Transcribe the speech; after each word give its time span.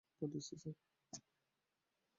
পাঠিয়েছি, 0.21 0.53
স্যার। 0.55 0.75